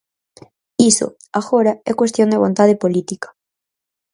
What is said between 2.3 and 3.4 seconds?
de vontade política.